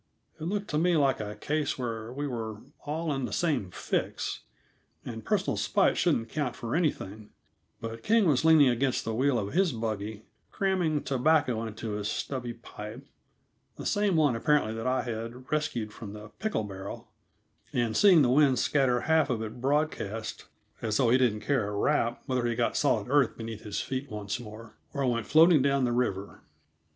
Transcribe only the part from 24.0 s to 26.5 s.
once more, or went floating down the river.